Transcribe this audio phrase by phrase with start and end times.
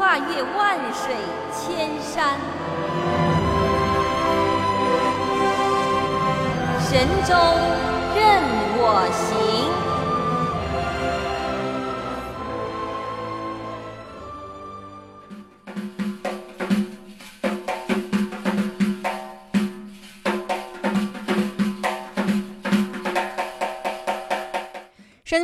[0.00, 1.14] 跨越万水
[1.52, 2.40] 千山，
[6.80, 7.34] 神州
[8.16, 8.42] 任
[8.78, 9.49] 我行。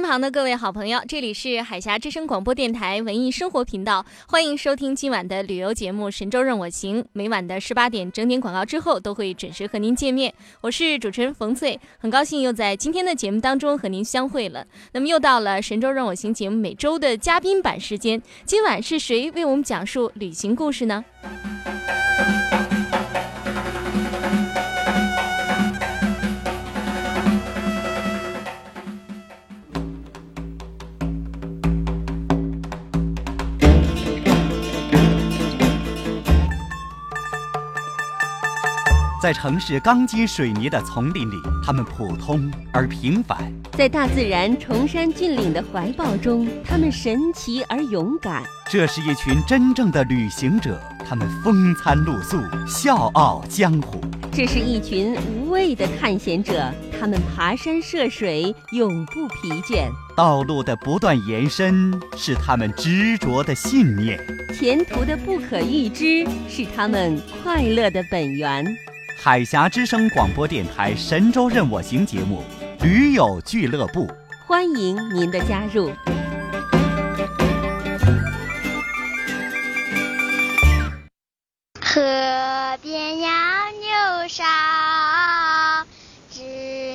[0.07, 7.03] 旁的各位好朋友，这里是海峡之声广播电台文艺生活频道，欢迎收听今晚的旅游节目《神州任我行》。
[7.13, 10.33] 每晚的十八点整点广告之后，都会准时和您见面。
[10.61, 14.65] 我是主持人冯翠，很高兴又在今天的节目当中和您相会了。
[14.93, 21.05] 那么又到了《神州任我行》节目每周的嘉宾版时间，今晚是谁为我们讲述旅行故事呢？
[39.27, 43.37] 在城市钢筋水泥的丛林里，他们普通而平凡；
[43.73, 48.45] 在大自然崇山峻岭的怀抱中，他们神奇而勇敢。
[48.71, 52.39] 这是一群真正的旅行者，他们风餐露宿，
[52.69, 53.99] 笑傲江湖；
[54.31, 59.89] 这是一群无畏的探险者，他们爬山涉水，永不疲倦。
[60.17, 64.21] 道路的不断延伸是他们执着的信念，
[64.57, 68.65] 前途的不可预知是他们快乐的本源。
[69.19, 72.45] 海峡之声广播电台《神州任我行》节目
[72.85, 74.07] 《驴友俱乐部》，
[74.47, 75.91] 欢迎您的加入。
[81.81, 83.33] 河边杨
[83.81, 84.45] 柳梢，
[86.31, 86.43] 知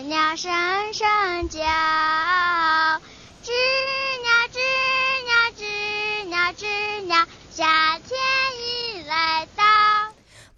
[0.07, 0.51] 了声
[0.93, 1.59] 声叫，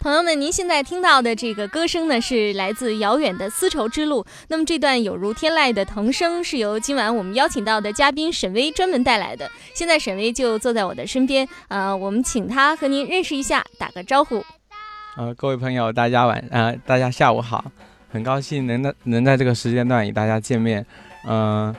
[0.04, 4.22] 朋友们，您现在听到的这个歌声呢，是来自遥远的丝绸之路。
[4.48, 9.50] 那么这段有如天籁的童声，是由今晚我们邀请到的嘉宾沈巍专门带来的。
[9.72, 14.44] 现在沈巍就坐在我的身边，呃，我们请他和您认识一下，打个招呼。
[15.16, 17.64] 呃，各位朋友，大家晚，呃，大家下午好，
[18.12, 20.84] 很高兴能在能在这个时间段与大家见面。
[21.26, 21.74] 嗯、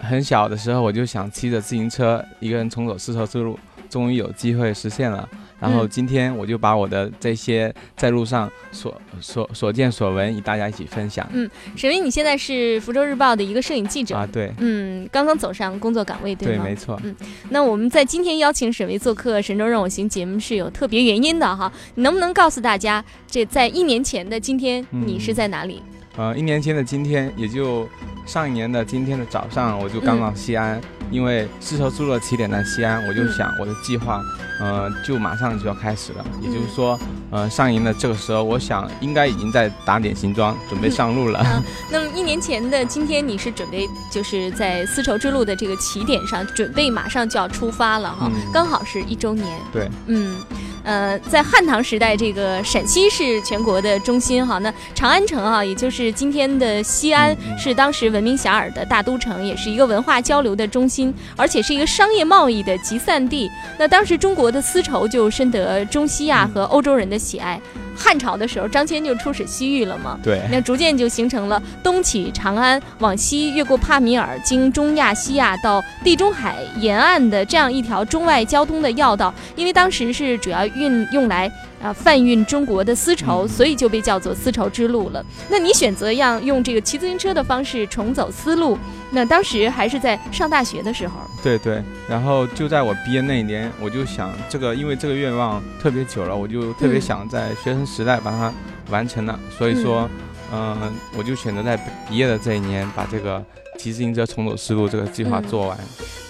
[0.00, 3.58] 很小的时候我就想骑着自行车一个人重走丝绸之路，
[3.90, 5.28] 终于有机会实现了。
[5.62, 11.24] 然后嗯今天我就把我的这些在路上所所所见所闻与大家一起分享。
[11.32, 16.64] 嗯沈巍，你现在是福州日报的一个摄影记者，啊，对嗯，刚刚走上工作岗位，对，吗？
[16.64, 17.00] 没错。
[17.04, 17.14] 嗯
[17.50, 25.80] 那我们在今天邀请沈巍做客《神州任我行》节目是有特别原因的哈，你能不能告诉大家，这在一年前的今天，嗯你是在哪里？
[26.16, 27.88] 呃，一年前的今天，也就
[28.26, 30.78] 上一年的今天的早上，我就刚到西安，
[31.10, 34.20] 因为丝绸之路的起点在西安，我就嗯想我的计划，
[34.62, 36.24] 呃，就马上就要开始了。
[36.40, 37.00] 也就是嗯说，
[37.30, 41.40] 呃，上营的这个时候，我想应该已经在打点行装，准备上路了。
[41.40, 49.46] 啊那么一年前的今天，你是准备就是在丝绸之路的这个起点上，准备马上就要出发了哈，嗯刚好是一周年。
[49.72, 50.36] 对，嗯，
[50.84, 54.58] 呃，在汉唐时代，这个陕西是全国的中心哈。
[54.58, 63.50] 那长安城啊，也就是今天的西安，是当时闻名遐迩的大都城，也是一个文化交流的中心，而且是一个商业贸易的集散地。
[63.78, 67.60] 那当时中国的丝绸就深得中西亚和欧洲人的喜爱。
[67.96, 70.18] 汉朝的时候，张骞就出使西域了嘛。
[70.22, 79.32] 对，那逐渐就形成了东起长安，往西越过帕米尔，经中亚、西亚到地中海沿岸的这样一条中外交通的要道。
[79.56, 81.50] 因为当时是主要运用来
[81.82, 85.24] 啊贩运中国的丝绸，嗯所以就被叫做丝绸之路了。
[85.50, 88.78] 那你选择要用这个骑自行车的方式重走丝路，
[89.10, 91.14] 那当时还是在上大学的时候。
[91.42, 98.52] 对对，然后就在我毕业那一年，我就想这个，因为这个愿望特别久了，我就特别嗯想在学生时代把它
[98.90, 100.08] 完成了，所以说，
[100.52, 101.76] 嗯、我就选择在
[102.08, 103.42] 毕业的这一年把这个
[103.78, 105.78] 骑自行车重走丝路这个计划嗯做完。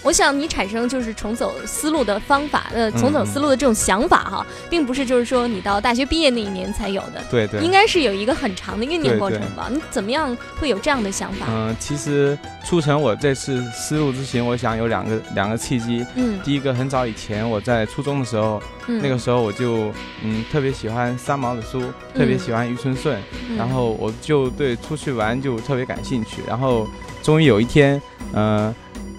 [0.03, 9.69] 我想你产生就是重走思路的方法，呃，嗯重走思路的这种想法哈，并不是就是说你到大学毕业那一年才有的，对对，应该是有一个很长的酝酿过程吧？
[9.71, 11.47] 你怎么样会有这样的想法？
[11.49, 16.05] 嗯、其实促成我这次丝路之行，我想有两个两个契机。
[16.17, 19.93] 嗯第一个，很早以前我在初中的时候，嗯，那个时候我就
[20.25, 21.81] 嗯特别喜欢三毛的书，
[22.12, 26.43] 特别喜欢余春顺，嗯然后我就对出去玩就特别感兴趣。
[26.49, 26.89] 然后
[27.23, 28.01] 终于有一天，
[28.33, 28.75] 呃，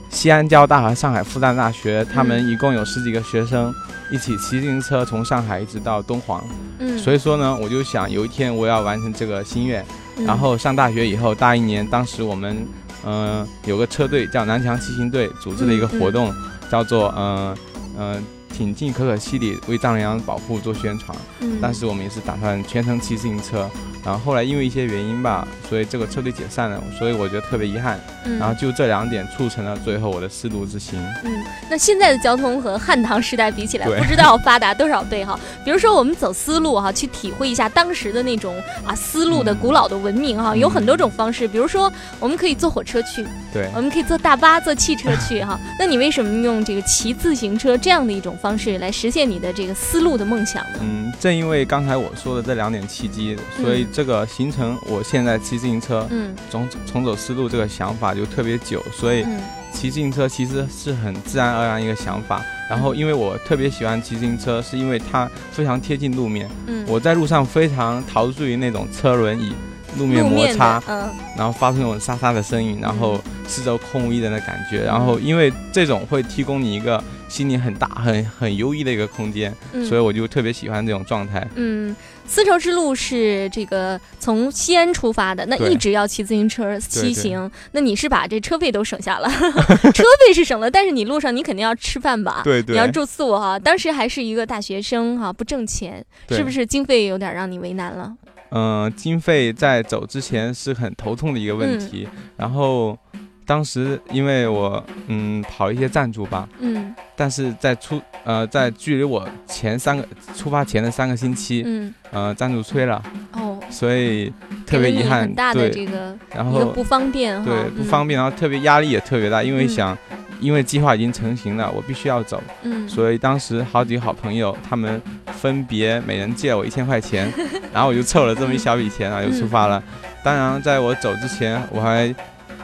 [0.09, 3.73] 西安交大和上海复旦大学，他们嗯一共有十几个学生。
[4.11, 6.43] 一起骑自行车从上海一直到敦煌，
[6.77, 9.83] 嗯，所以说呢，我就想有一天我要完成这个心愿。
[10.17, 12.55] 嗯然后上大学以后，大一年，当时我们
[13.03, 16.31] 嗯、呃有个车队叫南强骑行队组织了一个活动，
[16.69, 17.57] 叫做嗯
[17.97, 18.21] 嗯、呃
[18.53, 21.17] 挺进可可西里为藏羚羊保护做宣传。
[21.41, 23.69] 嗯当时我们也是打算全程骑自行车，
[24.05, 27.99] 然后后来因为一些原因吧，所以这个车队解散了，所以我觉得特别遗憾。
[28.25, 30.97] 嗯然后就这两点促成了最后我的丝路之行。
[31.23, 35.37] 嗯，那现在的交通和汉唐时代比起来，不知道发达多少倍哈。
[35.65, 41.47] 比如说我们走丝路哈，去体会一下当时的那种啊丝路的嗯古老的文明哈，有很多种方式。
[41.47, 45.59] 比如说我们可以坐火车去，对，我们可以坐大巴、坐汽车去哈。
[45.77, 50.79] 那你为什么用这个骑自行车这样的一种方式来实现你的这个丝路的梦想呢？
[50.81, 56.35] 嗯，正因为刚才我说的这两点契机，所以这个形成我现在骑自行车嗯。
[56.51, 59.39] 重重走丝路这个想法就特别久，所以嗯。
[59.71, 62.43] 骑自行车其实是很自然而然一个想法。
[62.69, 69.53] 然后因为我特别喜欢骑自行车，是因为它非常贴近路面，嗯，我在路上非常陶醉于那种车轮与
[69.97, 71.09] 路面摩擦，嗯。
[71.37, 74.83] 然后发出那种沙沙的声音，然后四周空无一人的感觉。
[74.83, 77.01] 然后因为这种会提供你一个
[77.33, 81.43] 心里很大、很很优异的一个空间，嗯，所以我就特别喜欢这种状态。
[81.55, 81.95] 嗯，
[82.27, 87.49] 丝绸之路是这个从西安出发的，那一直要骑自行车骑行。
[87.71, 89.27] 那你是把这车费都省下了，
[89.95, 92.41] 车费是省了，但是你路上你肯定要吃饭吧？
[92.43, 98.13] 对对你要住宿哈、当时还是一个大学生哈、不挣钱，是不是经费有点让你为难了？
[98.55, 102.07] 嗯、经费在走之前是很头痛的一个问题。
[102.37, 102.95] 然后
[103.45, 106.93] 当时因为我嗯跑一些赞助吧，嗯。
[107.15, 110.03] 但是在出呃在距离我前三个
[110.35, 113.01] 出发前的三个星期，嗯，呃赞助催了，
[113.33, 114.33] 哦，所以
[114.65, 115.69] 特别遗憾很大的对。
[115.69, 119.69] 这个然后不方便哈，对不方便，然后特别压力也特别大，因为嗯。
[119.69, 119.97] 想。
[120.39, 127.31] 因为计划已经成型了，我必须要走，嗯，嗯，所以当时好几个好朋友，他们分别每人借了我一千块钱，
[127.71, 129.81] 然后我就凑了这么一小笔钱，然后就出发了。
[130.21, 132.13] 当然，在我走之前，我还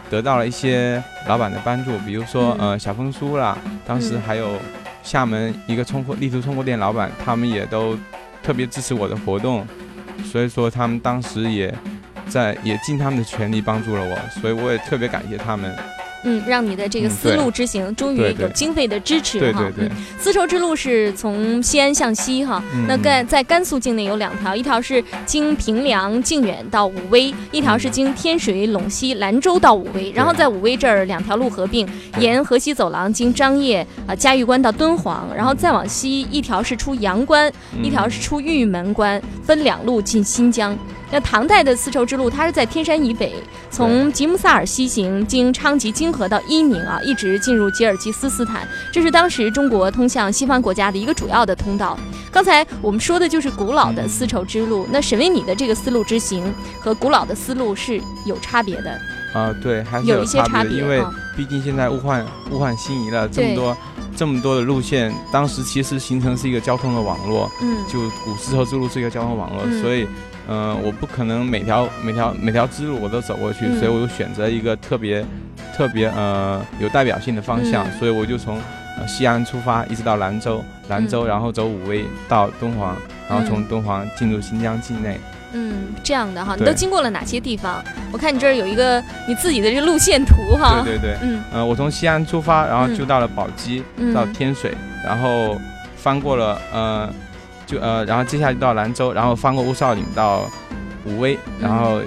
[0.10, 4.58] 得到了一些老板的帮助，比如说嗯呃小峰叔啦，当时嗯还有
[5.04, 7.98] 厦门一个冲货地图冲货店老板，他们也都
[8.42, 9.66] 特别支持我的活动，
[10.24, 11.74] 所以说他们当时也
[12.28, 15.76] 在也尽他们的全力帮助了我，所以我也特别感谢他们。
[16.24, 19.60] 嗯，让你的这个嗯丝路之行终于有经费的支持哈。
[19.62, 19.88] 对对。
[19.88, 22.86] 对嗯，丝绸之路是从西安向西哈，嗯。
[22.88, 30.12] 那甘在甘肃境内有两条，一条是经平凉、靖远到武威，一条是经天水、陇西、兰州到武威。
[30.12, 31.88] 然后在武威这儿两条路合并，
[32.20, 37.84] 沿河西走廊经张掖啊嘉峪关到敦煌，然后再往西一条是出阳关，嗯。
[37.84, 40.78] 一条是出玉门关，分两路进新疆。
[41.12, 43.34] 那唐代的丝绸之路，它是在天山以北，
[43.72, 51.98] 从吉木萨尔西行，经昌吉金河到伊宁啊，一直进入吉尔吉斯斯坦，这是当时中国通向西方国家的一个主要的通道。
[52.32, 58.92] 刚才我们说的就是古老的丝绸之路，那沈巍你的这个丝路之行和古老的丝路是有差别的，
[59.34, 61.02] 啊、对，还是有一些差别，因为
[61.36, 63.76] 毕竟现在物换物换星移了，这么多
[64.20, 70.06] 这么多的路线，当时其实形成是一个交通的网络，嗯就古丝绸之路是一个交通网络，嗯所以，
[70.50, 75.26] 嗯、我不可能每条每条每条支路我都走过去，嗯所以我就选择一个特别
[75.74, 78.60] 特别呃有代表性的方向，嗯所以我就从。
[79.00, 82.98] 呃西安出发，一直到兰州，兰州，嗯然后走武威到敦煌，
[83.30, 85.18] 然后从嗯敦煌进入新疆境内。
[85.54, 87.84] 嗯，这样的哈，你都经过了哪些地方？
[88.12, 91.42] 我看你这儿有一个你自己的这个路线图哈，对对对，嗯。
[91.54, 94.14] 呃，我从西安出发，然后嗯就到了宝鸡，嗯。
[94.14, 95.58] 到天水，然后
[95.96, 97.10] 翻过了呃
[97.66, 100.50] 就呃，然后接下来就到兰州，然后翻过乌绍岭到
[101.06, 102.02] 武威，然后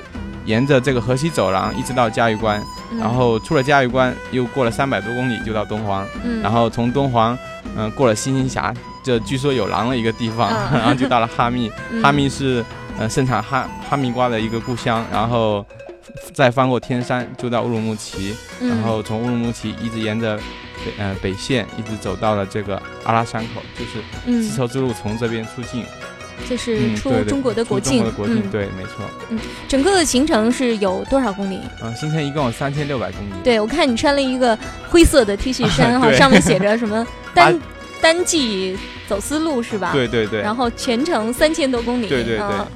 [0.44, 2.98] 沿着这个河西走廊一直到嘉峪关，嗯。
[2.98, 7.36] 然后出了嘉峪关又过了三百多公里就到敦煌，嗯，然后从敦煌
[7.74, 10.78] 嗯、过了星星峡，这据说有狼的一个地方，嗯。
[10.80, 12.02] 然后就到了哈密， 嗯。
[12.02, 12.62] 哈密是
[12.98, 15.64] 呃盛产哈哈密瓜的一个故乡，然后
[16.32, 25.84] 再翻过天山就到乌鲁木齐，嗯然后从乌鲁木齐一直沿着北呃北线一直走到了这个阿拉山口，就是嗯丝绸之路从这边出境，
[26.48, 31.60] 就是出中国的国境，出中国的国境，嗯，对，没错，嗯整个的行程是有多少公里？
[31.82, 34.58] 嗯、行程一共有三千六百公里，对，我看你穿了一个
[34.88, 37.58] 灰色的 T 恤衫 哈，对上面写着什么 单
[38.00, 38.76] 单季
[39.08, 39.92] 走丝路是吧？。
[39.92, 42.08] 对对对，然后全程三千多公里。
[42.08, 42.66] 对对对嗯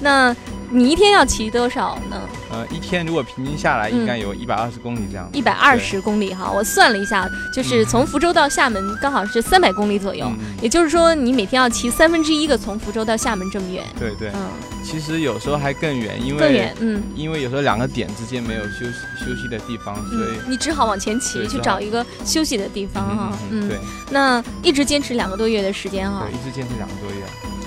[0.00, 0.34] 那
[0.70, 2.20] 你一天要骑多少呢？
[2.50, 3.98] 呃一天如果平均下来嗯。
[3.98, 10.30] 应该有一百二十公里这样，一百二十公里哈，我算了一下，就是从福州到厦门刚好是三百公里左右。
[10.60, 14.48] 也就是说，你每天要骑三分之一个从福州到厦门这么远，对对，嗯，
[14.84, 17.02] 其实有时候还更远，因为更远，嗯。
[17.14, 23.78] 因为有时候两个点之间没有休息休息的地方，所以嗯，你只好往前骑去找一个休息的地方哈，嗯，对。
[24.10, 26.26] 那一直坚持两个多月的时间哈。
[26.28, 27.24] 对，，一直坚持两个多月，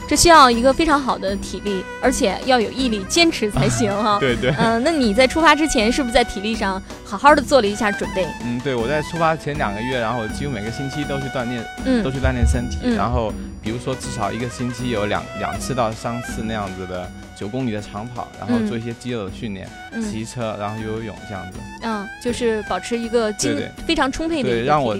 [0.08, 4.18] 这需要一个非常好的体力，而且要有毅力，坚持才行哈。
[4.22, 8.26] 对对，嗯、那你在出发之前是不是在体力上好好的做了一下准备？
[8.46, 12.02] 嗯，对我在出发前两个月，然后我几乎每个星期都去锻炼，嗯。
[12.02, 12.96] 都去锻炼身体，嗯。
[12.96, 20.02] 然后比如说至少一个星期有两两次到三次那样子的九公里的长跑，然后嗯做一些肌肉的训练，嗯。
[20.02, 24.98] 骑车，然后游游泳这样子，嗯，就是保持一个精非常充沛的一个对让我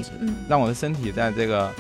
[0.50, 1.72] 让我的身体在这个。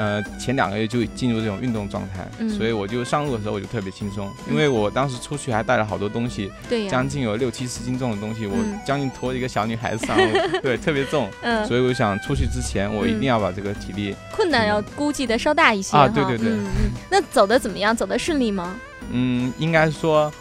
[0.00, 2.48] 呃，前两个月就进入这种运动状态，嗯。
[2.48, 6.90] 所以我就上路的时候我就特别轻松，因为我当时出去还带了好多东西，对呀。
[6.90, 8.80] 将，近有六七十斤重的东西，我嗯。
[8.86, 15.94] 将近拖一个小女孩子上路， 对，特别重，嗯，所以我想出去之前，我一定要把这个体力，困难要估计的稍大一些。
[15.94, 16.56] 啊对对对。
[17.10, 17.94] 那走的怎么样？
[17.94, 18.74] 走的顺利吗？
[19.10, 20.32] 嗯，应该说，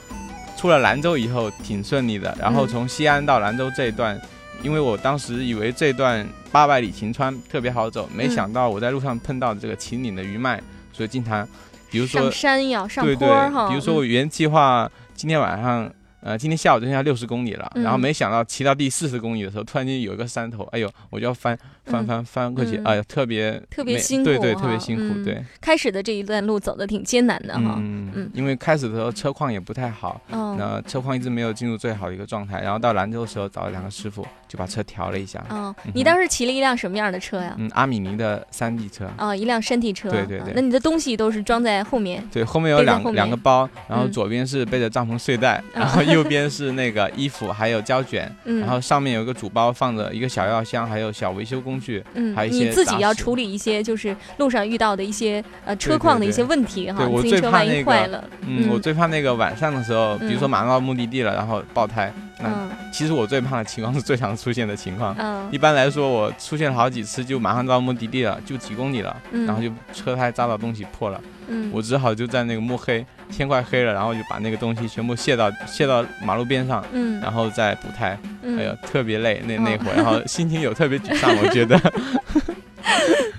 [0.56, 2.68] 出了兰州以后挺顺利的，然后嗯。
[2.70, 4.18] 从西安到兰州这一段，
[4.62, 10.62] 因为我当时以为这段八百里秦川特别好走，没嗯想到我在路上碰到这个秦岭的余脉，
[10.92, 11.48] 所以经常，
[11.90, 13.68] 比如说上山要上对坡儿哈。
[13.68, 15.92] 对，比如说我嗯原计划今天晚上。
[16.22, 21.58] 呃，今天下午就剩下六十公里了，然后嗯没想到骑到第四十公里的时候，突然间有一个山头，哎呦，我就要翻
[21.90, 27.76] 翻嗯翻翻过去，嗯哎呀，特别特别辛苦对对，特别辛苦，嗯对，开始的这一段路走的挺艰难的哈。
[27.78, 35.44] 嗯嗯因为开始的时候车况也不太好，哦那车况一直没有进入最好的一个状态，然后到兰州的时候找了两个师傅，就把车调了一下。
[35.50, 37.56] 哦，嗯你当时骑了一辆什么样的车呀？
[37.58, 40.10] 嗯，阿米尼的山地车，哦，一辆山地车。
[40.10, 42.24] 对对对啊那你的东西都是装在后面。
[42.32, 52.04] 对，后面有两两个包，然后嗯左边是背着帐篷睡袋，然后右边是那个衣服还有胶卷，嗯，然后上面有一个主包放着一个小药箱，还有小维修工具。
[52.14, 62.12] 嗯还有，一你自己要处理一些就是路上遇到的一些呃车况的一些问题哈，对我最怕那个坏了，嗯，我最怕那个晚上的时候，比如说嗯马上到目的地了，然后爆胎。
[62.42, 65.16] 那嗯其实我最怕的情况是最常出现的情况。
[65.20, 78.18] 嗯一般来说，我出现了好几次，就马上到目的地了，就几公里了，嗯，然后就车胎扎到东西破了，嗯我只好就在那个摸黑，天快黑了，然后就把那个东西全部卸到卸到马路边上，嗯然后再补胎。
[78.42, 81.80] 嗯哎呦，特别累那嗯那会儿，然后心情有特别沮丧，我觉得。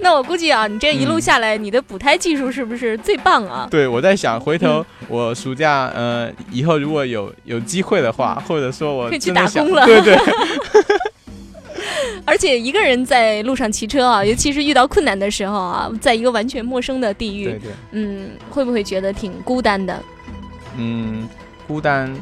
[0.03, 1.21] 那我估计啊，你这一路嗯。
[1.21, 3.69] 下来，你的补胎技术是不是最棒啊？
[3.71, 4.59] 对，我在想，回嗯。
[4.59, 9.85] 头我暑假呃以后如果有有机会的话，或者说我可以去打工了。
[9.85, 10.17] 对对，
[12.25, 20.01] 而且一个人在路上骑车啊，尤其是遇到困难的时候啊，在一个完全陌生的地域，对对，嗯，会不会觉得挺孤单的？
[20.79, 21.29] 嗯，
[21.67, 22.15] 孤单。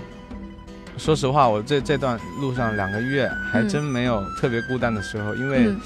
[0.97, 3.69] 说实话，我这这段路上两个月还嗯。
[3.69, 5.81] 真没有特别孤单的时候，因为嗯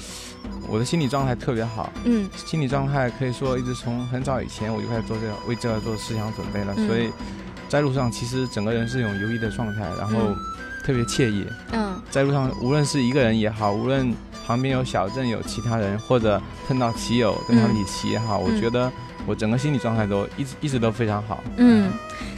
[0.67, 7.09] 我的心理状态特别好，嗯心理状态可以说一直从很早以前我就开始做这个为这个做思想准备了，嗯所以
[7.69, 10.35] 在路上其实整个人是一种游移的状态，然后嗯
[10.83, 11.45] 特别惬意。
[11.71, 14.13] 嗯在路上无论是一个人也好，无论
[14.45, 18.91] 旁边有小镇有其他人，或者碰到骑友跟他们一起骑也好，嗯我觉得
[19.25, 21.43] 我整个心理状态都一直一直都非常好。
[21.57, 21.91] 嗯。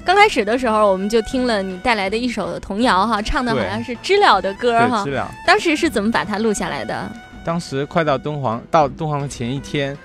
[0.06, 5.10] 刚开始的时候，我们就听了你带来的一首童谣哈，唱的好像是知了的歌，哈知。
[5.10, 5.32] 了。
[5.48, 7.12] 当时是怎么把它录下来的？
[7.46, 9.96] 当时快到敦煌，到敦煌的前一天，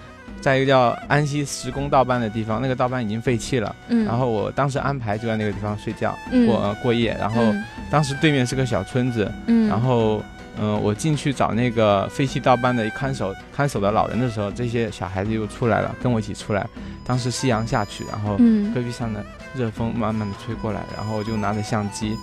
[0.40, 3.75] 在一个叫安溪石工道班的地方，那个道班已经废弃了。
[3.88, 10.23] 嗯，然后我当时安排就在那个地方睡觉、嗯过、呃、过夜，然后嗯当时对面是个小村子，嗯，然后
[10.82, 16.66] 我进去找那个废弃道班的看守看守的老人的时候，这些小孩子又出来了，跟我一起出来。
[17.06, 22.14] 当时夕阳下去，然后嗯戈壁上的热风慢慢的吹过来，然后我就拿着相机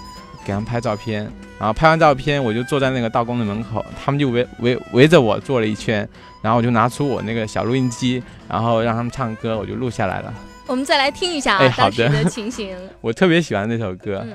[0.48, 6.08] 给他们拍照片，然后拍完照片我就坐在那个道工的门口，他们就围围围着我坐了一圈，
[6.42, 10.34] 然后我就拿出我那个小录音机，然后让他们唱歌，我就录下来了。
[10.66, 12.78] 我们再来听一下啊，哎好的当时的情形。
[13.02, 14.22] 我特别喜欢那首歌。
[14.24, 14.34] 嗯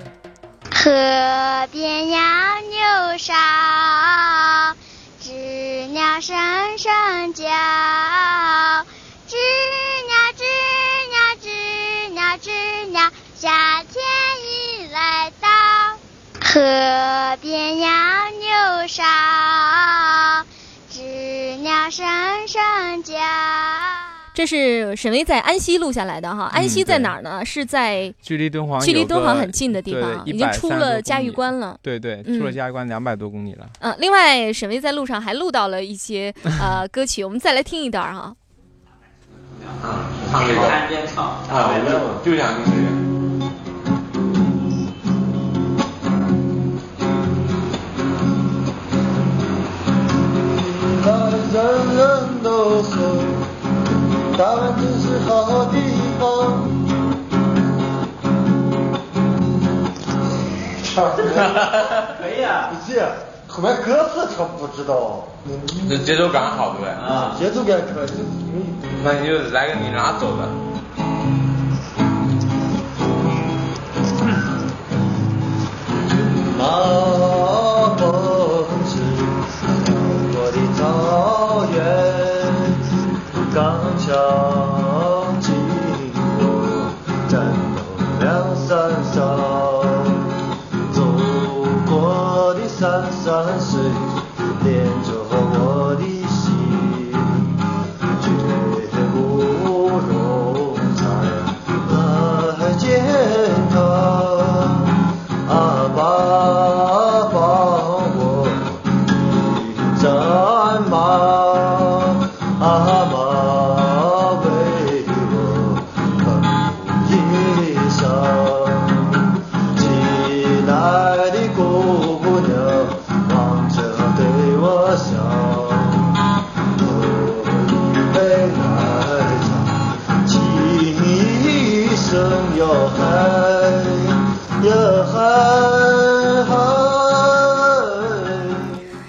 [0.74, 0.90] 河
[1.70, 3.32] 边杨柳梢，
[5.20, 5.30] 知
[5.92, 6.36] 了声
[6.78, 7.44] 声叫，
[9.28, 9.36] 知
[10.08, 10.44] 了知
[11.12, 11.48] 了知
[12.14, 12.50] 了知
[12.92, 14.11] 了，夏天。
[16.52, 16.60] 河
[17.40, 17.90] 边杨
[18.30, 19.02] 柳梢，
[20.90, 21.00] 知
[21.62, 22.06] 了声
[22.46, 23.14] 声叫。
[24.34, 27.42] 这是沈巍在安溪录下来的哈，安溪在哪儿呢？
[27.42, 31.78] 是在距离敦煌距离敦煌很近的地方，已经出了嘉峪关了。
[31.80, 33.66] 对对，嗯出了嘉峪关两百多公里了。
[33.80, 38.36] 嗯，另外沈巍在路上还录到了一些 呃歌曲，我们再来听一段哈。
[40.30, 43.11] 唱这个，边唱啊，我就就想听这个。
[54.42, 55.78] 台湾真是好地
[56.18, 56.26] 方。
[60.82, 63.00] 唱可以啊，不是，
[63.46, 65.28] 后面歌词他不知道。
[65.88, 66.88] 这节奏感好，对？
[66.88, 68.10] 啊，节奏感可以，
[69.04, 70.48] 那你就来个你拿走的。
[76.58, 76.66] 马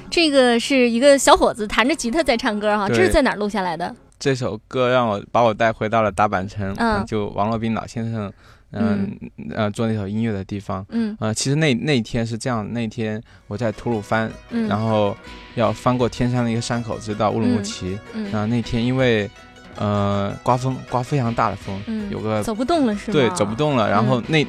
[0.10, 3.94] 这个是一个小伙子弹着吉他在唱歌哈，这是在哪儿录下来的？
[4.18, 8.32] 这首歌让我把我带回到了大阪城，嗯就王洛宾老先生，
[8.74, 9.18] 嗯
[9.56, 10.86] 呃做那首音乐的地方。
[10.90, 15.16] 嗯呃，其实那那天是这样，那天我在吐鲁番，嗯，然后
[15.56, 17.98] 要翻过天山的一个山口直到乌鲁木齐。
[18.14, 19.30] 嗯然后那天因为
[19.78, 23.14] 呃刮风，刮非常大的风，嗯有个走不动了是吗？
[23.14, 23.90] 对走不动了。
[23.90, 24.46] 然后那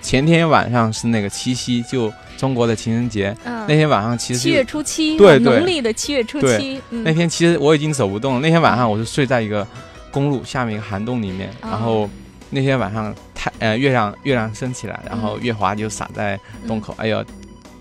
[0.00, 3.36] 前天晚上是那个七夕，就中国的情人节。
[3.44, 3.64] 嗯。
[3.68, 6.80] 那天晚上其实七月初七，对对农历的七月初七。
[6.90, 8.40] 嗯那天其实我已经走不动了。
[8.40, 9.66] 那天晚上我是睡在一个
[10.12, 12.08] 公路下面一个涵洞里面，哦然后
[12.50, 15.42] 那天晚上太呃月亮月亮升起来，然后嗯。
[15.42, 17.24] 月华就洒在洞口，哎呦，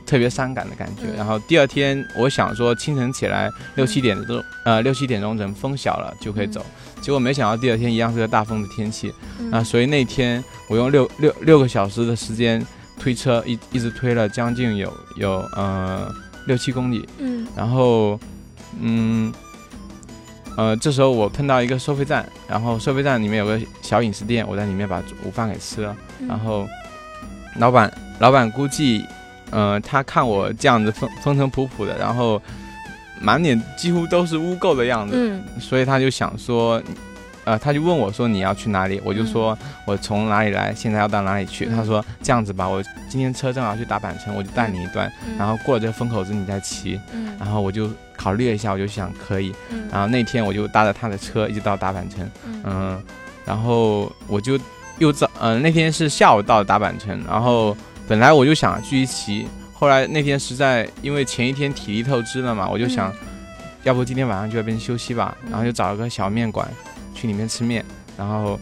[0.06, 1.04] 特别伤感的感觉。
[1.04, 1.16] 嗯。
[1.18, 6.66] 然后第二天我想说清晨起来六七点钟，呃六七点钟等风小了就可以走，
[7.02, 9.14] 结果没想到第二天一样是个大风的天气。
[9.40, 9.52] 嗯。
[9.52, 12.66] 啊，所以那天我用六六六个小时的时间
[13.00, 16.12] 推车一一直推了将近有有呃
[16.48, 17.46] 六七公里，嗯。
[17.56, 18.20] 然后，
[18.80, 19.34] 嗯，
[20.58, 25.96] 呃，这时候我碰到一个收费站，然后收费站里面有个小饮食店，我在里面把午饭给吃了。
[26.20, 26.68] 嗯然后，
[27.58, 29.06] 老板老板估计，
[29.52, 32.42] 呃，他看我这样子风风尘仆仆的，然后
[33.20, 36.82] 满脸几乎都是污垢的样子，嗯所以他就想说。
[37.48, 39.00] 呃，他就问我说你要去哪里？
[39.06, 41.68] 我就说我从哪里来，现在要到哪里去。
[41.68, 47.00] 嗯他说这样子吧，我今天车正好去打板城，我就带你一段，嗯然后过了这个风口子你再骑。
[47.14, 49.54] 嗯然后我就考虑了一下，我就想可以。
[49.70, 53.04] 嗯然后那天我就搭着他的车一直到大阪城，嗯嗯，
[53.46, 54.60] 然后我就
[54.98, 57.76] 又早，嗯、那天是下午到大阪城，然后
[58.08, 63.14] 本来我就想继续骑，后来那天实在因为前一天体力透支了嘛，我就想，
[63.84, 66.68] 要不今天晚上就在那边休息吧，嗯然后就找了个小面馆
[67.14, 67.84] 去里面吃面，
[68.18, 68.60] 然后。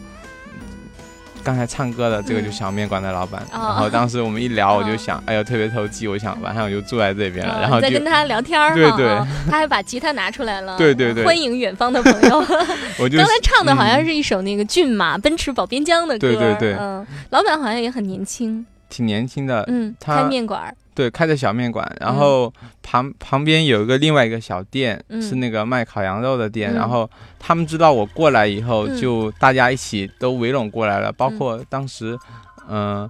[1.44, 3.60] 刚才唱歌的这个就是小面馆的老板，哦。
[3.60, 9.06] 然后当时我们一聊，我就哦想，哎呦特别投机，我想晚上我就住在这边了，啊然后就你在跟他聊天儿对对。
[9.50, 11.24] 他还把吉他拿出来了，对对对。
[11.24, 12.38] 欢迎远方的朋友。
[12.98, 16.76] 我就刚才唱的好像嗯是一首那个骏马奔驰保边疆的歌，对对对。
[16.80, 22.52] 嗯，老板好像也很年轻，挺年轻的，嗯，他开面馆儿，对，开着小面馆，然后
[22.82, 25.20] 旁、旁边有一个另外一个小店，嗯。
[25.20, 26.72] 是那个卖烤羊肉的店。
[26.72, 26.74] 嗯。
[26.74, 28.96] 然后他们知道我过来以后，嗯。
[28.96, 32.16] 就大家一起都围拢过来了，包括当时，
[32.68, 33.08] 嗯、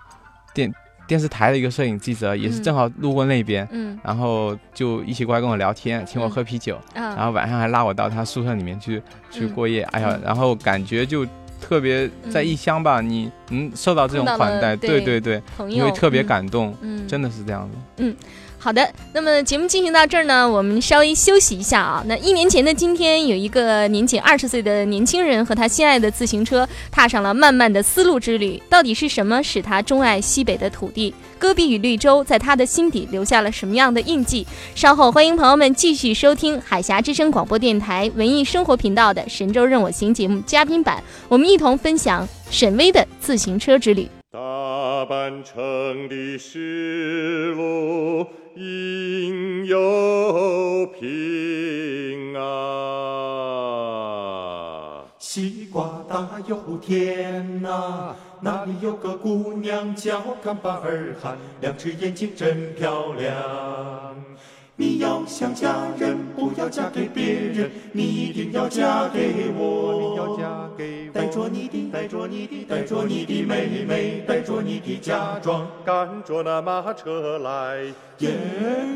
[0.54, 0.72] 电
[1.06, 2.62] 电视台的一个摄影记者，也是嗯。
[2.62, 3.98] 正好路过那边，嗯。
[4.02, 9.52] 然后就一起过来跟我聊天，请我喝啤酒，啊，然后晚上还拉我到他宿舍里面去去嗯。
[9.52, 9.82] 过夜。
[9.92, 11.26] 哎呀嗯，然后感觉就
[11.66, 18.14] 特别在异乡吧，你嗯受到这种款待，对对对对，朋友你会特别嗯感动，嗯，真的是这样的。
[18.58, 22.02] 好的，那么节目进行到这儿呢，我们稍微休息一下啊。
[22.06, 28.62] 那一年前的今天，有一个年仅二十岁的年轻人和他心爱的自行车踏上了漫漫的丝路之旅。
[28.70, 31.14] 到底是什么使他钟爱西北的土地？
[31.44, 34.46] 戈壁与绿洲在他的心底留下了什么样的印记？
[34.74, 44.08] 稍后欢迎朋友们继续收听海峡之声广播电台文艺生活频道的《神州任我行》节目嘉宾版，我们一同分享沈巍的自行车之旅。
[44.32, 48.26] 大半城的石路
[48.56, 54.53] 应有平啊。
[55.26, 63.34] 西瓜大又甜呐、那里有个姑娘叫干巴尔汗，两只眼睛真漂亮。
[64.76, 70.00] 你要想嫁人，不要嫁给别人，你一定要嫁给我。
[70.00, 77.84] 你要嫁给我，带着你的，带着你的，带着你的妹妹，带着你的嫁妆，赶着那马车来，
[78.18, 78.32] 耶！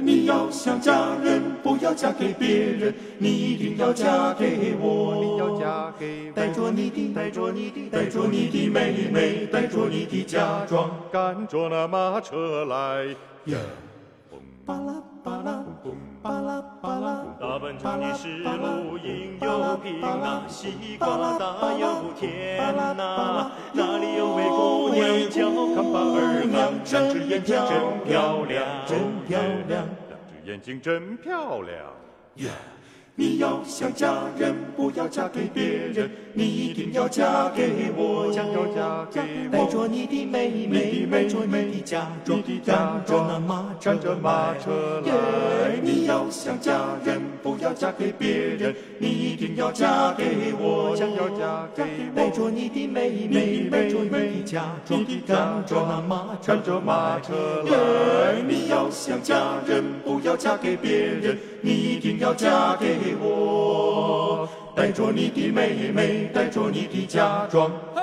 [0.03, 5.15] 你要想嫁人，不要嫁给别人，你一定要嫁给我。
[5.23, 13.15] 你要嫁给我带着你的，带着你的，带着你的妹妹，带着你的嫁妆，赶着那马车来。
[13.45, 13.57] 耶！
[14.67, 15.58] 巴拉巴拉，
[17.83, 29.87] 大半城的石路应有平啊，西瓜大又甜呐、那里有位姑娘叫康巴尔汗，两只眼睛真漂亮，真漂亮。
[30.09, 31.77] 两只眼睛真漂亮。
[33.21, 38.31] 你要想嫁人，不要嫁给别人，你一定要嫁给我。
[38.33, 45.81] 嫁给我带着你的妹妹，带着你的嫁妆，赶着那马车，赶着马车来！
[45.83, 50.95] 你要想嫁人，不要嫁给别人，你一定要嫁给我。
[50.97, 58.41] 嫁给我带着你的妹妹，带着你的嫁妆，赶着那马车，赶着马车来！
[58.47, 64.49] 你要想嫁人，不要嫁给别人，你一定要嫁给我。
[64.75, 68.03] 带着你的妹妹，带着你的嫁妆，嘿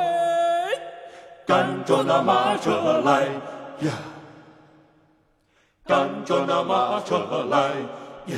[1.45, 3.23] 赶着那马车来
[3.79, 3.91] 呀！
[5.85, 7.69] 赶着那马车来
[8.25, 8.37] 呀！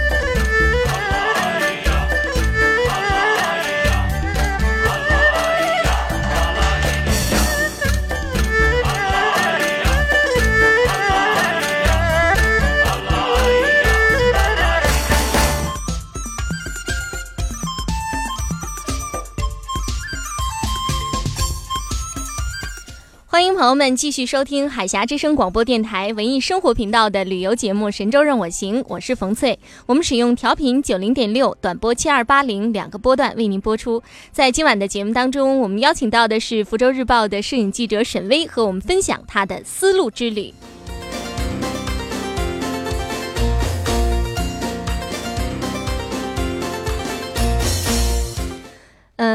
[23.61, 29.59] 朋友们继续收听海峡之声广播电台文艺生活频道的旅游节目《神州任我行》，我是冯翠。
[29.85, 34.01] 我们使用调频九零点六、短波七二八零两个波段为您播出。
[34.31, 40.51] 在今晚的节目当中，我们邀请到的是福州日报的摄影记者沈巍，和我们分享他的丝路之旅。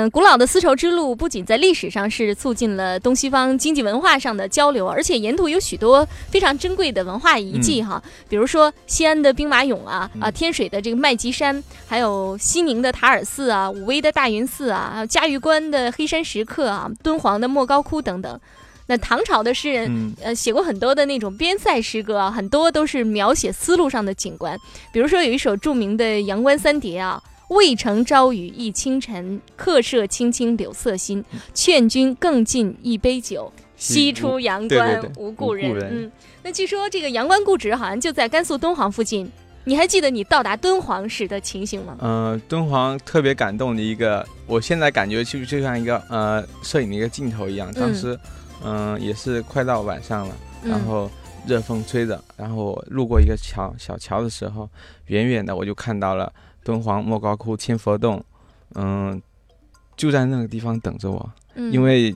[0.07, 18.41] 嗯，古老的丝绸之路不仅在历史上是促进了东西方经济文化上的交流，而且沿途有许多非常珍贵的文化遗迹哈，比如说西安的兵马俑啊，啊天水的这个麦积山，还有西宁的塔尔寺啊，武威的大云寺啊，还有嘉峪关的黑山石刻啊，敦煌的莫高窟等等。
[18.89, 24.57] 那唐朝的诗人，嗯呃，写过很多的那种边塞诗歌啊，很多都是描写丝路上的景观。
[24.93, 31.25] 比如说有一首著名的《阳关三叠》啊，渭城朝雨浥轻尘，客舍青青柳色新。
[31.55, 35.77] 劝君更尽一杯酒，西出阳关无故人。
[35.91, 39.31] 嗯，那据说这个阳关故址好像就在甘肃敦煌附近。
[39.63, 41.97] 你还记得你到达敦煌时的情形吗？
[42.01, 47.73] 呃，敦煌特别感动的一个，我现在感觉就就像一个呃摄影的一个镜头一样。
[47.75, 48.19] 当时，
[48.65, 51.11] 嗯、也是快到晚上了，然嗯后
[51.47, 54.69] 热风吹着，然后我路过一个桥小桥的时候，
[55.07, 56.33] 远远的我就看到了
[56.67, 58.21] 敦煌莫高窟千佛洞，
[58.75, 59.23] 嗯、
[59.97, 62.13] 就在那个地方等着我，嗯因为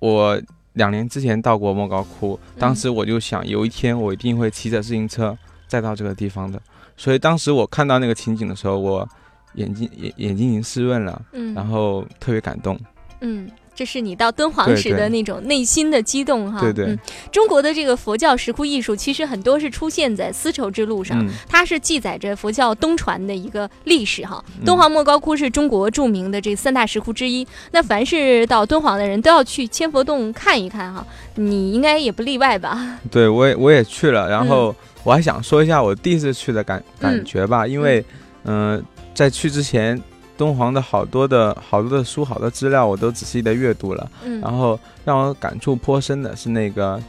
[0.00, 5.38] 我两年之前到过莫高窟，当嗯时我就想有一天我一定会骑着自行车
[5.68, 6.60] 再到这个地方的。
[6.96, 9.08] 所以当时我看到那个情景的时候，我
[9.54, 12.76] 眼睛眼眼睛已经湿润了，嗯，然后特别感动。
[13.20, 13.48] 嗯，
[13.82, 16.60] 这是你到敦煌时的那种内心的激动哈。
[16.60, 16.84] 对对。
[16.84, 16.98] 嗯，
[17.32, 21.28] 中国的这个佛教石窟艺术，其实很多是出现在丝绸之路上，嗯。
[21.48, 24.40] 它是记载着佛教东传的一个历史哈。
[24.56, 24.64] 嗯。
[24.64, 33.00] 敦煌莫高窟是中国著名的这三大石窟之一，那凡是到敦煌的人都要去千佛洞看一看哈，你应该也不例外吧？
[33.10, 38.04] 对我也我也去了，然后我还想说一下我第一次去的感感觉吧，因为
[38.44, 40.00] 嗯、呃在去之前，
[40.36, 47.00] 敦煌的好多的好多的书、好多资料我都仔细的阅读了，嗯然后让我感触颇深的是那个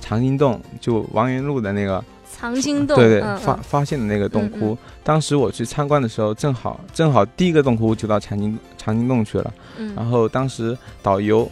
[0.00, 4.72] 长津洞，就王云路的那个藏经洞，对对，嗯发发现的那个洞窟。
[4.74, 9.52] 嗯当时我去参观的时候，正好正好第一个洞窟就到长津长津洞去了。
[9.76, 11.46] 嗯，然后当时导游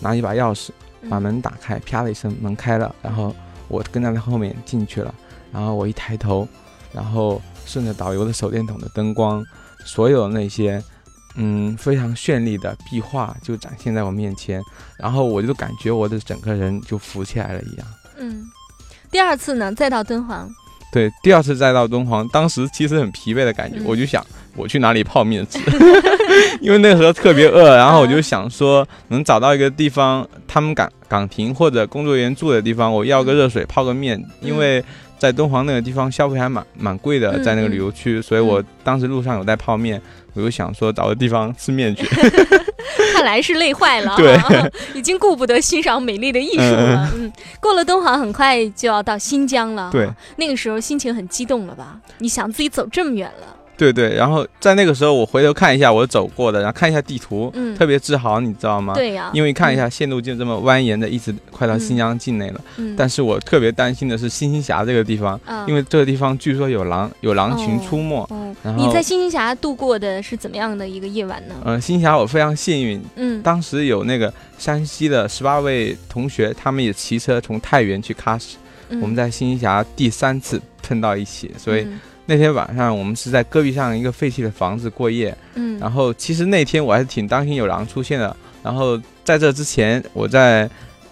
[0.00, 0.70] 拿一把钥匙
[1.10, 3.36] 把嗯门打开，啪的一声门开了，然后
[3.68, 5.14] 我跟在他后面进去了。
[5.52, 6.48] 然后我一抬头，
[6.90, 9.44] 然后顺着导游的手电筒的灯光，
[9.86, 10.82] 所有那些
[11.36, 14.60] 嗯非常绚丽的壁画就展现在我面前，
[14.98, 17.86] 然后我就感觉我的整个人就浮起来了一样。
[18.18, 18.44] 嗯，
[19.10, 20.48] 第二次呢，再到敦煌，
[20.92, 23.84] 对，第二次再到敦煌，当时其实很疲惫的感觉，嗯。
[23.86, 25.58] 我就想我去哪里泡面吃，
[26.60, 34.82] 因为那个时候特别饿，然后我就想说能找到一个地方，他们岗岗亭或者工作人员住的地方，我要个热水泡个面，因为
[35.18, 40.00] 在敦煌那个地方消费还蛮蛮贵的，嗯在那个旅游区，所以我当时路上有带泡面，
[40.34, 42.06] 我就想说找个地方吃面去。
[43.12, 47.10] 看来是累坏了，对啊， 已经顾不得欣赏美丽的艺术了。
[47.16, 49.90] 嗯，过了敦煌，很快就要到新疆了。
[49.90, 51.98] 对，那个时候心情很激动了吧？
[52.18, 58.94] 你想自己走这么远了，对对，然后在那个时候我回头看一下我走过的，然后看一下地图，嗯特别自豪，你知道吗？
[58.94, 62.60] 对呀因为看一下线路就这么蜿蜒的，一直快到新疆境内了。
[62.78, 68.26] 嗯但是我特别担心的是星星峡这个地方，啊因为这个地方据说有狼，有狼群哦出没。
[68.30, 71.54] 哦然后你在星星峡度过的是怎么样的一个夜晚呢？
[71.64, 78.56] 呃，星峡我非常幸运，嗯当时有那个山西的十八位同学，他们也骑车从太原去喀什，
[78.88, 85.36] 嗯我们在星星峡第三次碰到一起，所以嗯那天晚上我们是在戈壁上一个废弃的房子过夜。
[85.54, 88.36] 嗯然后其实那天我还是挺担心有狼出现的。
[88.62, 90.64] 然后在这之前，我在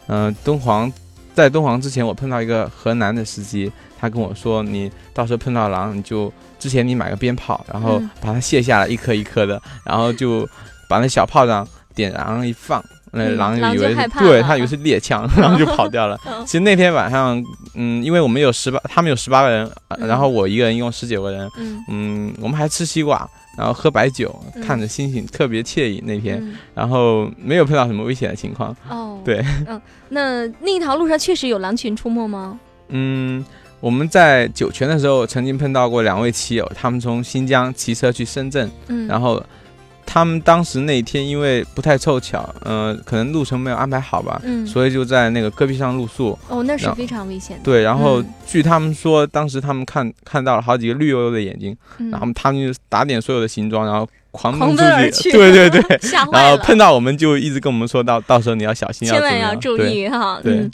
[0.09, 0.92] 嗯、呃敦煌，
[1.35, 10.48] 在敦煌之前，我碰到一个河南的司机，他跟我说，你到时候碰到狼，你就之前你买个鞭炮，然后嗯把它卸下来一颗一颗的，然后就
[10.88, 12.85] 把那小炮仗点燃一放。
[13.14, 14.09] 那嗯狼狼以为是
[14.42, 16.20] 他以为是猎枪，然后就跑掉了。
[16.27, 17.42] 嗯其实那天晚上，
[17.74, 26.38] 嗯，因为我们有十八，他们有十八个人，然后我一个人一共十九个人，嗯嗯，我们还吃西瓜，然后喝白酒，嗯看着星星，特别惬意那天。
[26.40, 28.77] 嗯然后没有碰到什么危险的情况。
[28.88, 32.59] 哦，对，嗯，那那一条路上确实有狼群出没吗？
[32.88, 33.44] 嗯，
[33.81, 39.42] 我们在酒泉的时候曾经碰到过两位骑友，他们从新疆骑车去深圳，嗯，然后
[40.06, 44.66] 他们当时那一天因为不太凑巧，呃，可能路程没有安排好吧，嗯。
[44.66, 46.38] 所以就在那个戈壁上露宿。
[46.48, 47.62] 哦，那是非常危险的。
[47.64, 48.34] 对，然后嗯。
[48.46, 52.10] 据他们说，当时他们看看到了好几个绿油油的眼睛，嗯。
[52.10, 55.32] 然后他们就打点所有的行装，然后狂狂奔奔而去。
[55.32, 60.40] 对对 对， 吓坏然后碰到我们就一直跟我们说到，到时候你要小心，千万要注意哈。
[60.42, 60.54] 对。
[60.54, 60.70] 嗯，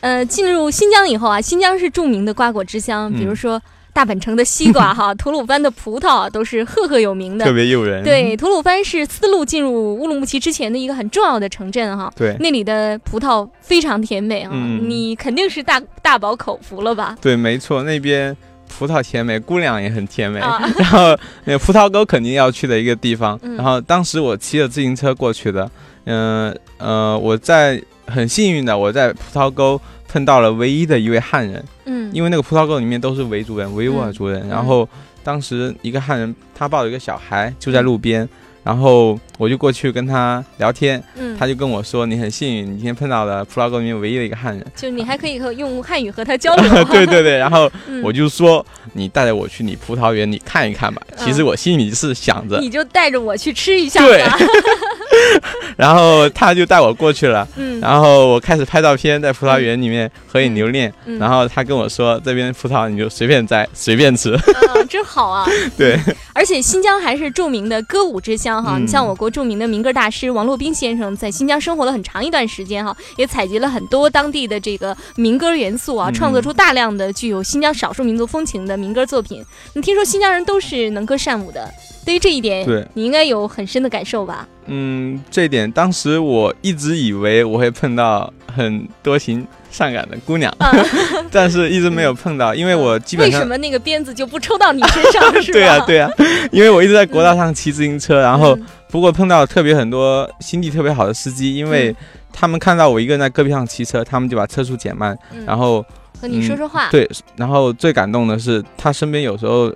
[0.00, 3.62] 呃，进入新疆以后啊，新疆是著名的瓜果之乡，比如嗯说
[3.94, 8.02] 大本城的西瓜哈， 吐鲁番的葡萄啊都是赫赫有名的，特别诱人。
[8.02, 12.12] 对，吐鲁番是丝路进入乌鲁木齐之前的一个很重要的城镇哈。
[12.16, 17.16] 对那里的葡萄非常甜美啊，嗯你肯定是大大饱口福了吧？
[17.20, 18.34] 对，没错，那边
[18.78, 20.40] 葡萄甜美，姑娘也很甜美。
[20.40, 23.38] 啊 然后那个葡萄沟肯定要去的一个地方。
[23.42, 25.70] 嗯然后当时我骑着自行车过去的，
[26.06, 29.78] 嗯呃我在很幸运的我在葡萄沟
[30.08, 34.48] 碰到了唯一的一位汉人，嗯，因为那个葡萄沟里面都是维族人、维吾尔嗯族人。
[34.48, 34.88] 然后
[35.24, 38.28] 当时一个汉人他抱着一个小孩就在路边。
[38.64, 46.70] 然后我就过去跟他聊天，嗯他就跟我说：“你很幸运，你今天碰到了葡萄沟里面唯一的一个汉人。”就你还可以和用汉语和他交流。
[46.86, 51.02] 对对对，然后嗯我就说你带着我去你葡萄园里看一看吧。
[51.16, 54.38] 其实嗯我心里是想着，你就带着我去吃一下对吧。
[55.76, 57.46] 然后他就带我过去了。
[57.56, 60.92] 嗯然后我开始拍照片，在葡萄园里面合影留念。
[61.06, 64.34] 嗯然后他跟我说，这边葡萄你就随便摘，随便吃。
[64.34, 64.40] 啊，
[64.88, 65.46] 真好啊！
[65.76, 65.98] 对，
[66.32, 68.76] 而且新疆还是著名的歌舞之乡哈。
[68.78, 79.44] 嗯你像我国著名的民歌大师王洛宾先生，在新疆生活了很长一段时间哈，也采集了很多当地的这个民歌元素啊，嗯创作出大量的具有新疆少数民族风情的民歌作品。
[79.74, 81.68] 你听说新疆人都是能歌善舞的，
[82.04, 84.46] 对于这一点，对你应该有很深的感受吧？
[84.66, 90.52] 嗯，这一点当时我一直以为我会碰到很多情善感的姑娘，
[91.30, 95.22] 但是一直没有碰到，因为我基本上为什么那个鞭子就不抽到你身上？
[95.42, 95.58] 是吧？
[95.58, 96.10] 对呀、对呀、
[96.50, 98.56] 因为我一直在国道上骑自行车，然后
[98.88, 101.94] 不过碰到特别很多心地特别好的司机，因为
[102.32, 105.84] 他们看到我一个人在戈壁上骑车，他们就把车速减慢，嗯然后
[106.20, 106.88] 和你说说话。
[106.90, 109.72] 对，然后最感动的是他身边有时候。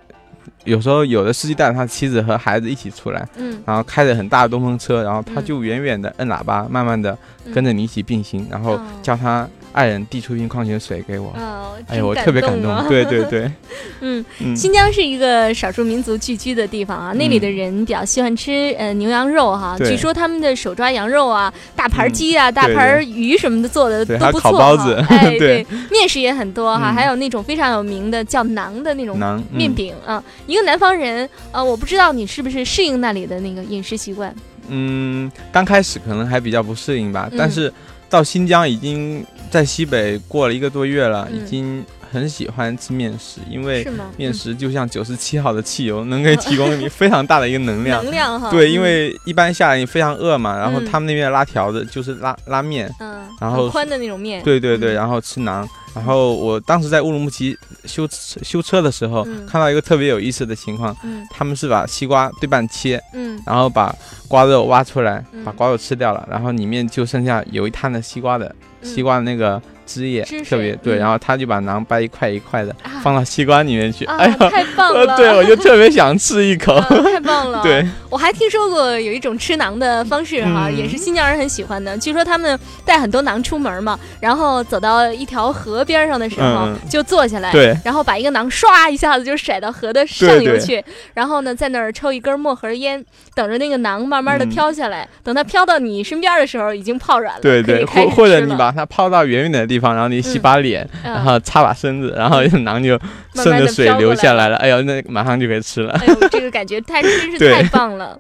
[0.67, 3.63] 有时候有的司机带着他妻子和孩子一起出来，嗯。
[3.65, 7.17] 然后开着很大的东风车，然后他就远远的摁喇叭，慢慢的
[7.55, 8.81] 跟着你一起并行，然后哦。
[9.03, 11.29] 叫他爱人递出一瓶矿泉水给我。
[11.37, 12.89] 哦，哎呦，我特别感动。
[12.89, 13.51] 对对对，
[14.01, 19.77] 嗯，嗯新疆是一个少数民族聚居的地方啊，那里的人比较喜欢吃呃牛羊肉哈。
[19.77, 25.15] 对据说他们的手抓羊肉啊、大盘鸡啊、大盘鱼什么的做的都不错烤包子哈。
[25.15, 30.25] 哎， 对面食也很多哈，嗯还有那种非常有名的叫馕的那种馕面嗯饼啊。
[30.47, 34.35] 一个南方人呃，我不知道你是不是适应那里的那个饮食习惯。
[34.69, 37.71] 嗯，刚开始可能还比较不适应吧，嗯但是
[38.09, 41.37] 到新疆已经在西北过了一个多月了，嗯。
[41.37, 48.03] 已经很喜欢吃面食，因为面食就像九十七号的汽油，能给提供你非常大的一个能量。
[48.05, 48.51] 能量哈。
[48.51, 48.73] 对，嗯。
[48.73, 50.85] 因为一般下来你非常饿嘛，然后嗯。
[50.87, 54.43] 他们那边拉条子就是拉拉面，嗯，然后宽的那种面。
[54.43, 55.67] 对对对，然后吃馕。
[55.95, 59.47] 然后我当时在乌鲁木齐修修车的时候，嗯。
[59.47, 61.27] 看到一个特别有意思的情况，嗯。
[61.31, 63.41] 他们是把西瓜对半切，嗯。
[63.47, 63.95] 然后把
[64.29, 65.45] 瓜肉挖出来，嗯。
[65.45, 77.63] 把瓜肉吃掉了，然后里面就剩下有一摊的西瓜的、西瓜的那个汁液，特别对，嗯然后他就把馕掰一块一块的、放到西瓜里面去，啊 哎呀，太棒呃了对我就特别想吃一口，啊太棒了！
[77.65, 81.97] 对，我还听说过有一种吃馕的方式哈，嗯也是新疆人很喜欢的。
[81.99, 90.83] 据说他们带很多馕出门嘛，然后走到一条河边上的时候，嗯就坐下来，对然后把一个馕唰一下子就甩到河的上游去，
[91.15, 95.07] 然后呢，在那儿抽一根墨盒烟，等着那个馕慢慢的嗯飘下来。
[95.23, 100.43] 等它飘到你身边的时候，已经泡软了，对对，或或者你把它抛到远远的地方，然后你洗嗯。
[100.43, 101.13] 把脸，嗯。
[101.13, 105.93] 然后擦把身子，然后馕就慢慢地顺着水流下来了，哎呦，那马上就可以吃了。
[105.95, 108.19] 哎呦，这个感觉太真是太棒了。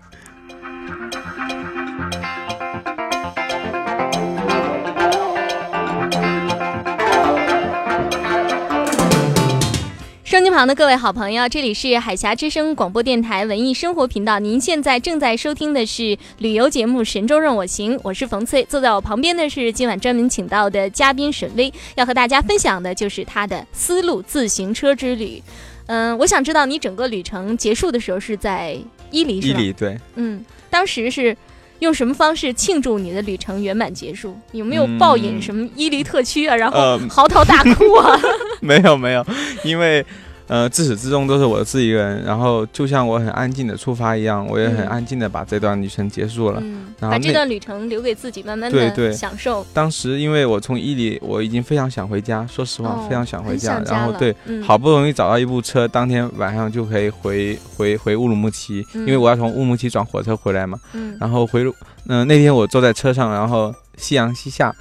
[10.27, 14.41] 收音旁的各位好朋友，这里是海峡之声广播电台文艺生活频道。
[14.41, 18.65] 您现在正在收听的是旅游节目《神州任我行》，我是冯翠。
[18.65, 25.41] 坐在我旁边的是今晚专门请到的嘉宾沈威，要和大家分享的就是他的丝路自行车之旅。
[25.87, 28.77] 嗯，我想知道你整个旅程结束的时候是在
[29.13, 29.61] 伊犁，是吧？
[29.61, 31.37] 伊犁对，嗯，当时是
[31.81, 34.37] 用什么方式庆祝你的旅程圆满结束？
[34.53, 38.19] 有没有暴饮嗯什么伊犁特区啊，然后呃嚎啕大哭啊？
[38.61, 39.25] 没有没有，
[39.65, 40.05] 因为
[40.49, 46.61] 呃自始至终都是我自己一个人，然后就像我很安静的出发一样，我也很嗯安静的把这段旅程结束了。
[46.63, 49.67] 嗯，然后把这段旅程留给自己，慢慢的对对享受。
[49.73, 60.79] 当时因为我从伊犁，我已经非常想回家，说实话、哦非常想回家然后对，嗯好不容易找到一部车，当天晚上就可以回回回乌鲁木齐，嗯因为我要从乌鲁木齐转火车回来嘛。
[60.93, 61.75] 嗯然后回路，
[62.09, 64.75] 嗯、那天我坐在车上，然后夕阳西下，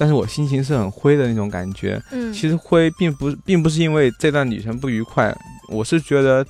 [0.00, 2.02] 但是我心情是很灰的那种感觉。
[2.10, 5.30] 嗯其实灰并不并不是因为这段旅程不愉快，
[5.68, 6.42] 我是觉得，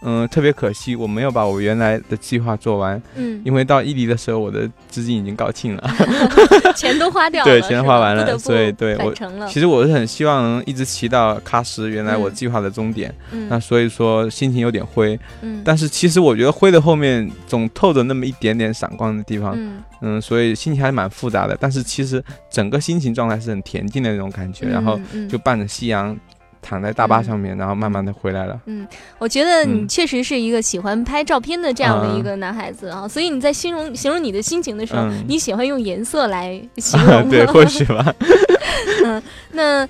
[0.00, 3.00] 嗯、特别可惜，我没有把我原来的计划做完。
[3.16, 5.90] 嗯因为到伊犁的时候，我的资金已经搞尽了，
[6.76, 9.12] 钱都花掉了，对，钱都花完了，吧不不所以对我。
[9.48, 13.14] 其实我是很希望能一直骑到喀什，原来我嗯计划的终点。
[13.32, 21.56] 嗯那所以说心情有点灰，嗯但是其实我觉得灰的后面总透着那么一点点闪光的地方，嗯嗯，所以心情还蛮复杂的。
[21.60, 26.16] 但是其实整个心情状态是很恬静的那种感觉，嗯然后嗯就伴着夕阳
[26.60, 28.60] 躺在大巴上面，然后慢慢的回来了。
[28.66, 28.86] 嗯，
[29.18, 38.14] 我觉得你嗯确实是一个喜欢拍照片的这样的一嗯个男孩子啊，所以你在形容形容你的心情的时候，嗯你喜欢用颜色来 形容对，或许吧。
[39.04, 39.88] 嗯，那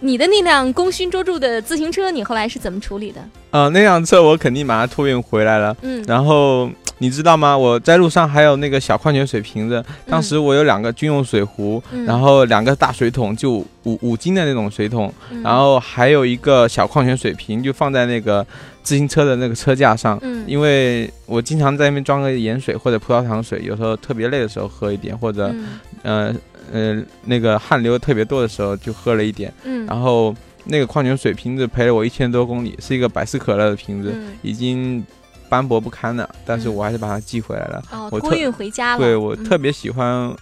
[0.00, 3.20] 你的那辆功勋卓著的自行车，你后来是怎么处理的？
[3.50, 5.76] 呃，那辆车我肯定把它托运回来了。
[5.82, 6.68] 嗯然后
[7.04, 7.56] 你知道吗？
[7.56, 18.44] 我在路上还有那个小矿泉水瓶子，当时我有两个军用水壶，嗯然后两个大水桶，就五五斤的那种水桶，嗯然后还有一个小矿泉水瓶，就放在那个
[18.82, 20.18] 自行车的那个车架上。
[20.22, 26.34] 嗯因为我经常在那边装个盐水或者葡萄糖水，有时候特别累的时候喝一点，或者、嗯呃
[26.72, 29.52] 呃那个汗流特别多的时候就喝了一点。
[29.64, 35.04] 嗯然后那个矿泉水瓶子陪了我一千多公里，是一个百事可乐的瓶子，嗯已经
[35.48, 37.82] 斑驳不堪的，但是我还是把它寄回来了。
[37.90, 38.98] 哦，托运回家了。
[38.98, 40.34] 对我嗯特别喜欢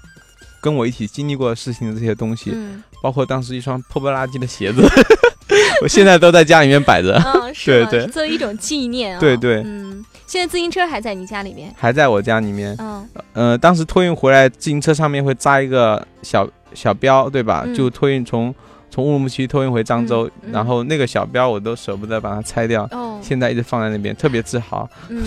[0.60, 4.82] 跟我一起经历过事情的这些东西，嗯包括当时一双破破垃圾的鞋子，
[5.82, 7.20] 我现在都在家里面摆着。
[7.34, 9.20] 嗯， 是吗对对作为一种纪念啊。
[9.20, 11.74] 对对嗯，现在自行车还在你家里面？
[11.76, 12.76] 还在我家里面。
[12.78, 17.64] 嗯呃，当时托运回来，自行车上面会扎一个小小标，对吧？
[17.66, 18.54] 嗯就托运从
[18.92, 24.86] 从乌鲁木齐托运回漳州，然后那个小标我都舍不得把它拆掉，哦，现在一直放在那边，特别自豪。
[25.08, 25.22] 嗯，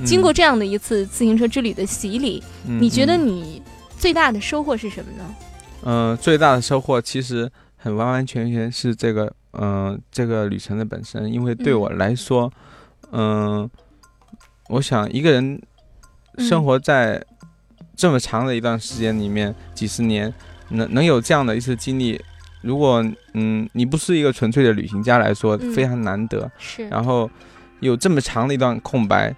[0.00, 3.62] 嗯经过这样的一次自行车之旅的洗礼，嗯你觉得嗯你
[3.98, 5.34] 最大的收获是什么呢？
[5.84, 11.30] 嗯，最大的收获其实很完完全全是这个，嗯、这个旅程的本身。
[11.30, 12.50] 因为对嗯我来说，
[13.10, 13.68] 嗯、
[14.70, 15.60] 我想一个人
[16.38, 17.22] 生嗯活在
[17.94, 20.32] 这么长的一段时间里面，几十年，
[20.70, 22.18] 能能有这样的一次经历，
[22.62, 23.04] 如果
[23.34, 25.72] 嗯你不是一个纯粹的旅行家来说，嗯。
[25.72, 26.50] 非常难得。
[26.58, 27.30] 是，然后
[27.80, 29.34] 有这么长的一段空白，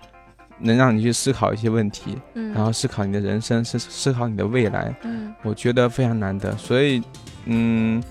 [0.58, 4.94] 能让你去思考一些问题，嗯，然后思考你的人生，思思考你的未来。
[5.02, 5.34] 嗯。
[5.42, 7.02] 我觉得非常难得，所以，
[7.46, 8.02] 嗯，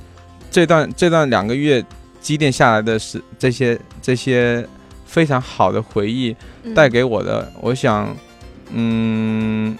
[0.52, 1.84] 这段这段两个月
[2.20, 4.68] 积淀下来的是这些这些
[5.06, 6.74] 非常好的回忆嗯。
[6.74, 8.16] 带给我的，我想，
[8.72, 9.78] 嗯，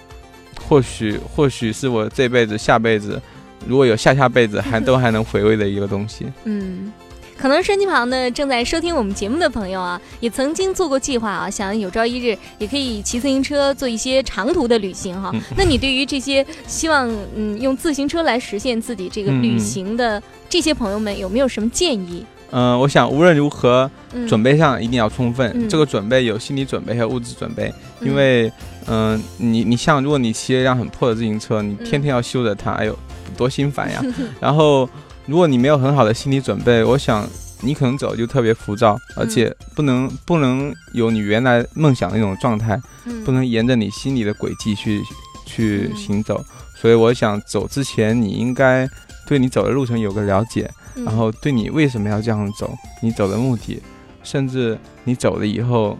[0.68, 3.22] 或许或许是我这辈子下辈子
[3.68, 6.26] 如果有下下辈子还都还能回味的一个东西。
[6.46, 6.92] 嗯。
[7.36, 15.30] 可能身机旁的正在收听我们节目的朋友啊，也曾经做过计划啊，想有朝一日也可以骑自行车做一些长途的旅行哈。
[15.34, 22.24] 嗯那你对于这些希望嗯用自行车来实现自己这个旅行的这些朋友们，有没有什么建议？
[22.52, 25.52] 嗯、我想无论如何，嗯，准备上一定要充分。
[25.56, 28.50] 嗯这个准备有心理准备和物质准备，嗯因为，
[28.88, 32.98] 嗯、你你像如果你骑了一辆很破的自行车，你嗯天天要修着它，哎呦，
[33.34, 34.02] 多心烦呀。
[34.40, 34.90] 然后，
[35.26, 37.28] 如果你没有很好的心理准备，我想
[37.62, 45.02] 你可能走就特别浮躁，而且不能不能有你原来梦想的那种状态，嗯不能沿着你心里的轨迹去
[45.46, 46.44] 去嗯行走。
[46.76, 48.88] 所以，我想走之前，你应该
[49.26, 50.70] 对你走的路程有个了解。
[50.96, 52.72] 嗯然后对你为什么要这样走，
[53.02, 53.82] 你走的目的，
[54.22, 55.98] 甚至你走了以后，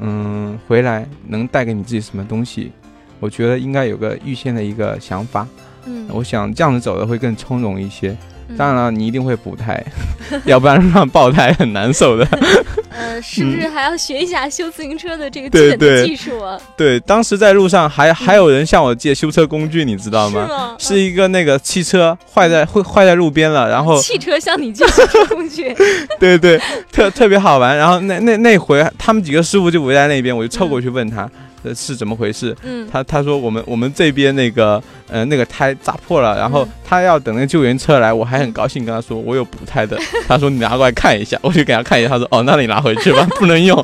[0.00, 2.72] 嗯，回来能带给你自己什么东西，
[3.20, 5.46] 我觉得应该有个预先的一个想法。
[5.86, 8.10] 嗯，我想这样子走的会更从容一些。
[8.10, 8.18] 嗯
[8.58, 9.82] 当然了，你一定会补胎，
[10.44, 12.28] 要不然让爆胎很难受的。
[12.94, 16.60] 呃，是不是还要学一下修自行车的这个基本的技术啊？
[16.76, 20.42] 对，当时在路上还还有人向我借修车工具，你知道吗？
[20.44, 20.76] 是吗？
[20.78, 25.74] 是一个那个汽车坏在会坏在路边了，然后汽车向你借修车工具，
[26.20, 26.60] 对对，
[26.92, 27.74] 特特别好玩。
[27.74, 31.26] 然后那那那回他们几个师傅就围在那边，我就凑过去问他，
[31.62, 32.56] 呃是怎么回事？
[32.62, 39.98] 嗯，他他说我们我们这边那个呃那个胎扎破了，然后嗯他要等那救援车来，我还很高兴跟他说我有补胎的。
[40.28, 43.76] 他说你拿过来看一下，我就给他看一下，他说哦那你拿回去吧，不能用，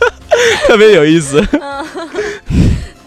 [0.66, 1.42] 特别有意思。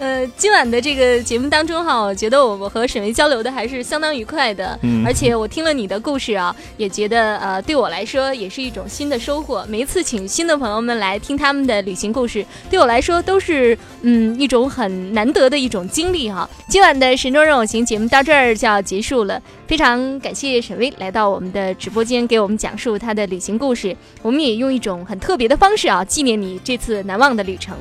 [0.09, 9.63] 呃，今晚的这个节目当中哈，我觉得我我和沈巍交流的还是相当愉快的，嗯而且我听了你的故事啊，也觉得呃对我来说也是一种新的收获。
[9.69, 16.49] 每一次请新的朋友们来听他们的旅行故事，对我来说都是嗯一种很难得的一种经历哈。
[16.67, 27.77] 今晚的神州任我行节目到这儿就要结束了，非常感谢沈巍来到我们的直播间给我们讲述他的旅行故事，我们也用一种很特别的方式啊纪念你这次难忘的旅程。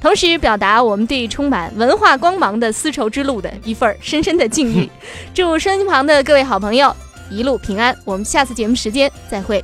[0.00, 4.88] 同时表达我们对充满文化光芒的丝绸之路的一份深深的敬意。
[5.34, 6.94] 祝收音旁的各位好朋友
[7.30, 9.62] 一路平安，我们下次节目时间再会。